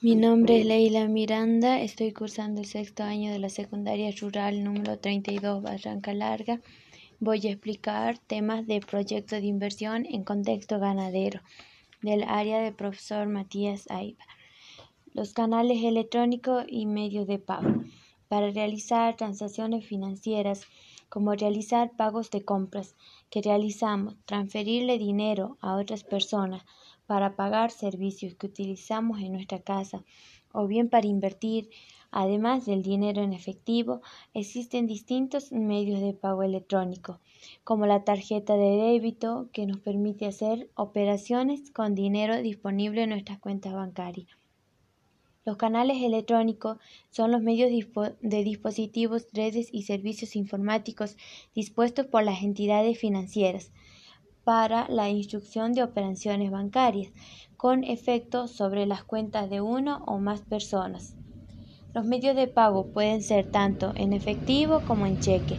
Mi 0.00 0.14
nombre 0.14 0.60
es 0.60 0.66
Leila 0.66 1.08
Miranda, 1.08 1.80
estoy 1.80 2.12
cursando 2.12 2.60
el 2.60 2.66
sexto 2.66 3.02
año 3.02 3.32
de 3.32 3.38
la 3.38 3.48
secundaria 3.48 4.10
rural 4.20 4.62
número 4.62 4.98
32 4.98 5.62
Barranca 5.62 6.14
Larga. 6.14 6.60
Voy 7.18 7.46
a 7.46 7.50
explicar 7.50 8.18
temas 8.18 8.66
de 8.66 8.80
proyectos 8.80 9.40
de 9.40 9.46
inversión 9.46 10.06
en 10.06 10.22
contexto 10.22 10.78
ganadero 10.78 11.40
del 12.02 12.22
área 12.22 12.60
del 12.60 12.74
profesor 12.74 13.26
Matías 13.26 13.90
Aiba. 13.90 14.24
Los 15.12 15.32
canales 15.32 15.82
electrónicos 15.82 16.64
y 16.68 16.86
medios 16.86 17.26
de 17.26 17.38
pago 17.38 17.82
para 18.28 18.50
realizar 18.50 19.16
transacciones 19.16 19.86
financieras 19.86 20.66
como 21.08 21.34
realizar 21.34 21.90
pagos 21.96 22.30
de 22.30 22.44
compras 22.44 22.94
que 23.30 23.42
realizamos, 23.42 24.14
transferirle 24.24 24.98
dinero 24.98 25.56
a 25.60 25.76
otras 25.76 26.04
personas 26.04 26.64
para 27.06 27.36
pagar 27.36 27.70
servicios 27.70 28.34
que 28.34 28.46
utilizamos 28.46 29.20
en 29.20 29.32
nuestra 29.32 29.60
casa 29.60 30.04
o 30.52 30.66
bien 30.66 30.88
para 30.88 31.06
invertir, 31.06 31.70
además 32.10 32.66
del 32.66 32.82
dinero 32.82 33.22
en 33.22 33.32
efectivo, 33.32 34.00
existen 34.32 34.86
distintos 34.86 35.52
medios 35.52 36.00
de 36.00 36.14
pago 36.14 36.42
electrónico, 36.42 37.20
como 37.62 37.86
la 37.86 38.04
tarjeta 38.04 38.56
de 38.56 38.76
débito 38.76 39.48
que 39.52 39.66
nos 39.66 39.78
permite 39.80 40.26
hacer 40.26 40.70
operaciones 40.74 41.70
con 41.70 41.94
dinero 41.94 42.40
disponible 42.40 43.02
en 43.02 43.10
nuestras 43.10 43.38
cuentas 43.38 43.74
bancarias. 43.74 44.28
Los 45.44 45.58
canales 45.58 46.02
electrónicos 46.02 46.78
son 47.10 47.30
los 47.30 47.40
medios 47.40 47.70
de 47.70 48.42
dispositivos, 48.42 49.28
redes 49.32 49.68
y 49.70 49.82
servicios 49.82 50.34
informáticos 50.34 51.16
dispuestos 51.54 52.06
por 52.06 52.24
las 52.24 52.42
entidades 52.42 52.98
financieras 52.98 53.70
para 54.46 54.86
la 54.88 55.10
instrucción 55.10 55.72
de 55.72 55.82
operaciones 55.82 56.52
bancarias, 56.52 57.10
con 57.56 57.82
efecto 57.82 58.46
sobre 58.46 58.86
las 58.86 59.02
cuentas 59.02 59.50
de 59.50 59.60
una 59.60 59.96
o 60.04 60.20
más 60.20 60.42
personas. 60.42 61.16
Los 61.92 62.04
medios 62.04 62.36
de 62.36 62.46
pago 62.46 62.86
pueden 62.92 63.22
ser 63.22 63.50
tanto 63.50 63.92
en 63.96 64.12
efectivo 64.12 64.82
como 64.86 65.04
en 65.04 65.18
cheque. 65.18 65.56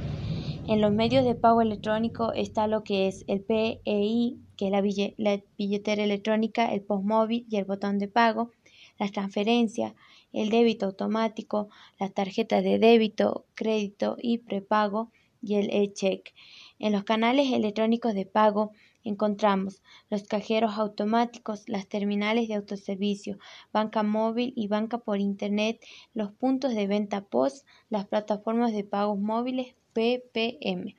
En 0.70 0.80
los 0.80 0.94
medios 0.94 1.26
de 1.26 1.36
pago 1.36 1.62
electrónico 1.62 2.32
está 2.32 2.68
lo 2.68 2.86
que 2.86 3.10
es 3.10 3.26
el 3.28 3.42
PEI, 3.42 4.40
que 4.56 4.68
es 4.68 4.72
la, 5.18 5.42
billetera 5.58 6.06
electrónica, 6.06 6.74
el 6.74 6.80
postmóvil 6.80 7.46
y 7.50 7.58
el 7.58 7.66
botón 7.66 8.00
de 8.00 8.08
pago, 8.08 8.52
las 8.98 9.12
transferencias, 9.12 9.96
el 10.32 10.50
débito 10.50 10.86
automático, 10.86 11.68
las 12.00 12.14
tarjetas 12.14 12.64
de 12.64 12.80
débito, 12.80 13.48
crédito 13.54 14.16
y 14.22 14.38
prepago 14.38 15.12
y 15.42 15.56
el 15.56 15.70
e-check. 15.72 16.34
En 16.80 16.94
los 16.94 17.04
canales 17.04 17.52
electrónicos 17.52 18.14
de 18.14 18.26
pago 18.26 18.72
encontramos 19.04 19.82
los 20.10 20.24
cajeros 20.24 20.78
automáticos, 20.78 21.68
las 21.68 21.88
terminales 21.88 22.48
de 22.48 22.56
autoservicio, 22.56 23.38
banca 23.72 24.04
móvil 24.04 24.54
y 24.56 24.68
banca 24.68 24.98
por 24.98 25.20
Internet, 25.20 25.84
los 26.14 26.32
puntos 26.32 26.76
de 26.76 26.88
venta 26.88 27.22
post, 27.22 27.66
las 27.90 28.06
plataformas 28.06 28.74
de 28.74 28.84
pagos 28.84 29.20
móviles 29.20 29.76
PPM. 29.94 30.96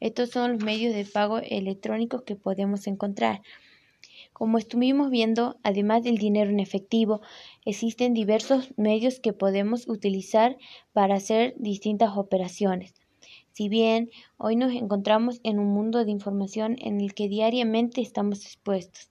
Estos 0.00 0.30
son 0.30 0.52
los 0.52 0.64
medios 0.64 0.94
de 0.94 1.04
pago 1.04 1.38
electrónicos 1.38 2.22
que 2.22 2.36
podemos 2.36 2.86
encontrar. 2.86 3.42
Como 4.32 4.58
estuvimos 4.58 5.10
viendo, 5.10 5.58
además 5.64 6.04
del 6.04 6.18
dinero 6.18 6.50
en 6.50 6.60
efectivo, 6.60 7.20
existen 7.64 8.14
diversos 8.14 8.72
medios 8.76 9.18
que 9.18 9.32
podemos 9.32 9.88
utilizar 9.88 10.56
para 10.92 11.16
hacer 11.16 11.54
distintas 11.58 12.16
operaciones. 12.16 12.94
Si 13.58 13.68
bien 13.68 14.12
hoy 14.36 14.54
nos 14.54 14.72
encontramos 14.72 15.40
en 15.42 15.58
un 15.58 15.74
mundo 15.74 16.04
de 16.04 16.12
información 16.12 16.76
en 16.78 17.00
el 17.00 17.12
que 17.12 17.28
diariamente 17.28 18.00
estamos 18.00 18.44
expuestos, 18.46 19.10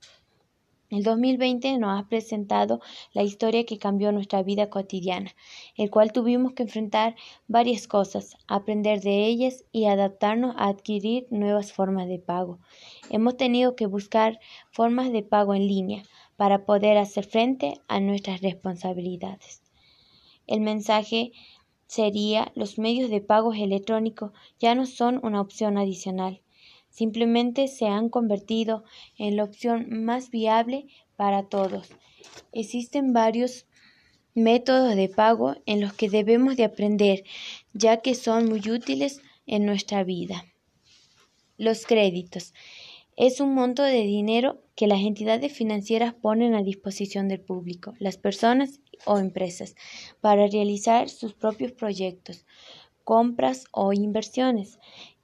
el 0.89 1.03
2020 1.03 1.77
nos 1.79 1.99
ha 1.99 2.07
presentado 2.07 2.79
la 3.11 3.23
historia 3.23 3.65
que 3.65 3.77
cambió 3.77 4.09
nuestra 4.13 4.43
vida 4.43 4.69
cotidiana, 4.69 5.35
el 5.75 5.91
cual 5.91 6.13
tuvimos 6.13 6.53
que 6.53 6.63
enfrentar 6.63 7.17
varias 7.49 7.89
cosas, 7.89 8.37
aprender 8.47 9.01
de 9.01 9.25
ellas 9.25 9.65
y 9.73 9.87
adaptarnos 9.87 10.55
a 10.55 10.69
adquirir 10.69 11.27
nuevas 11.29 11.73
formas 11.73 12.07
de 12.07 12.19
pago. 12.19 12.59
Hemos 13.09 13.35
tenido 13.35 13.75
que 13.75 13.85
buscar 13.85 14.39
formas 14.71 15.11
de 15.11 15.23
pago 15.23 15.55
en 15.55 15.67
línea 15.67 16.03
para 16.37 16.63
poder 16.63 16.97
hacer 16.97 17.25
frente 17.25 17.81
a 17.89 17.99
nuestras 17.99 18.39
responsabilidades. 18.39 19.61
El 20.47 20.61
mensaje 20.61 21.33
sería 21.87 22.51
los 22.55 22.77
medios 22.77 23.09
de 23.09 23.21
pagos 23.21 23.57
electrónicos 23.57 24.31
ya 24.59 24.75
no 24.75 24.85
son 24.85 25.19
una 25.23 25.41
opción 25.41 25.77
adicional 25.77 26.41
simplemente 26.97 27.67
se 27.67 27.85
han 27.85 28.09
convertido 28.09 28.83
en 29.19 29.37
la 29.37 29.43
opción 29.43 30.03
más 30.03 30.31
viable 30.31 30.87
para 31.15 31.43
todos. 31.43 31.89
Existen 32.53 33.13
varios 33.13 33.67
métodos 34.33 34.95
de 34.95 35.07
pago 35.07 35.55
en 35.67 35.79
los 35.79 35.93
que 35.93 36.09
debemos 36.09 36.57
de 36.57 36.63
aprender, 36.63 37.23
ya 37.73 37.97
que 37.97 38.15
son 38.15 38.49
muy 38.49 38.67
útiles 38.71 39.21
en 39.45 39.63
nuestra 39.63 40.03
vida. 40.03 40.45
Los 41.57 41.85
créditos. 41.85 42.55
Es 43.17 43.39
un 43.39 43.55
monto 43.55 43.81
de 43.81 44.03
dinero 44.03 44.61
que 44.75 44.85
las 44.85 44.99
entidades 44.99 45.51
financieras 45.51 46.13
ponen 46.13 46.53
a 46.53 46.61
disposición 46.61 47.27
del 47.27 47.41
público, 47.41 47.95
las 47.97 48.15
personas 48.19 48.79
o 49.05 49.17
empresas, 49.17 49.75
para 50.21 50.45
realizar 50.45 51.09
sus 51.09 51.33
propios 51.33 51.71
proyectos, 51.71 52.45
compras 53.03 53.63
o 53.71 53.91
inversiones 53.91 54.77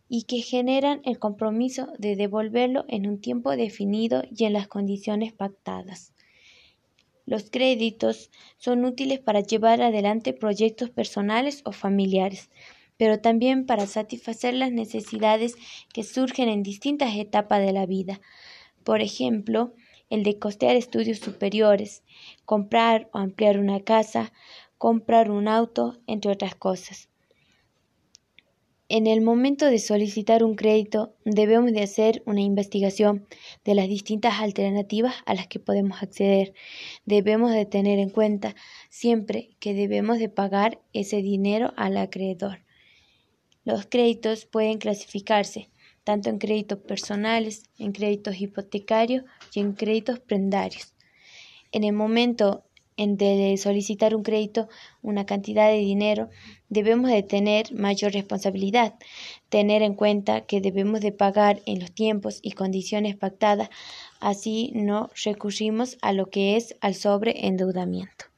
y 0.09 0.23
que 0.23 0.41
generan 0.41 1.01
el 1.05 1.19
compromiso 1.19 1.93
de 1.99 2.15
devolverlo 2.15 2.85
en 2.87 3.07
un 3.07 3.21
tiempo 3.21 3.51
definido 3.55 4.23
y 4.35 4.45
en 4.45 4.53
las 4.53 4.67
condiciones 4.67 5.31
pactadas. 5.31 6.13
Los 7.27 7.51
créditos 7.51 8.31
son 8.57 8.85
útiles 8.85 9.19
para 9.19 9.41
llevar 9.41 9.83
adelante 9.83 10.33
proyectos 10.33 10.89
personales 10.89 11.61
o 11.63 11.71
familiares, 11.71 12.49
pero 12.97 13.19
también 13.19 13.65
para 13.65 13.87
satisfacer 13.87 14.53
las 14.53 14.71
necesidades 14.71 15.55
que 15.93 16.03
surgen 16.03 16.49
en 16.49 16.63
distintas 16.63 17.15
etapas 17.15 17.65
de 17.65 17.73
la 17.73 17.85
vida. 17.85 18.21
Por 18.83 19.01
ejemplo, 19.01 19.73
el 20.09 20.23
de 20.23 20.37
costear 20.37 20.75
estudios 20.75 21.19
superiores, 21.19 22.03
comprar 22.45 23.09
o 23.13 23.17
ampliar 23.17 23.59
una 23.59 23.79
casa, 23.79 24.31
comprar 24.77 25.31
un 25.31 25.47
auto, 25.47 25.97
entre 26.07 26.31
otras 26.31 26.55
cosas. 26.55 27.09
En 28.89 29.07
el 29.07 29.21
momento 29.21 29.65
de 29.65 29.79
solicitar 29.79 30.43
un 30.43 30.55
crédito 30.55 31.15
debemos 31.25 31.71
de 31.71 31.81
hacer 31.81 32.21
una 32.27 32.41
investigación 32.41 33.25
de 33.65 33.73
las 33.73 33.87
distintas 33.87 34.39
alternativas 34.39 35.15
a 35.25 35.33
las 35.33 35.47
que 35.47 35.57
podemos 35.57 36.03
acceder. 36.03 36.53
Debemos 37.05 37.53
de 37.53 37.65
tener 37.65 37.97
en 37.97 38.11
cuenta 38.11 38.55
siempre 38.89 39.49
que 39.59 39.73
debemos 39.73 40.19
de 40.19 40.29
pagar 40.29 40.79
ese 40.93 41.23
dinero 41.23 41.73
al 41.75 41.97
acreedor. 41.97 42.59
Los 43.65 43.85
créditos 43.85 44.45
pueden 44.45 44.77
clasificarse 44.77 45.69
tanto 46.03 46.29
en 46.29 46.37
créditos 46.37 46.79
personales, 46.79 47.63
en 47.77 47.91
créditos 47.91 48.39
hipotecarios 48.39 49.23
y 49.53 49.61
en 49.61 49.73
créditos 49.73 50.19
prendarios. 50.19 50.93
En 51.71 51.83
el 51.83 51.93
momento 51.93 52.63
de 52.97 53.57
solicitar 53.57 54.15
un 54.15 54.21
crédito, 54.21 54.67
una 55.01 55.25
cantidad 55.25 55.67
de 55.67 55.77
dinero, 55.77 56.29
debemos 56.69 57.09
de 57.09 57.23
tener 57.23 57.73
mayor 57.73 58.13
responsabilidad, 58.13 58.95
tener 59.49 59.81
en 59.81 59.95
cuenta 59.95 60.41
que 60.41 60.61
debemos 60.61 61.01
de 61.01 61.11
pagar 61.11 61.61
en 61.65 61.79
los 61.79 61.91
tiempos 61.91 62.39
y 62.43 62.51
condiciones 62.51 63.15
pactadas, 63.15 63.69
así 64.19 64.71
no 64.75 65.09
recurrimos 65.25 65.97
a 66.01 66.13
lo 66.13 66.29
que 66.29 66.55
es 66.55 66.75
al 66.81 66.93
sobreendeudamiento. 66.93 68.32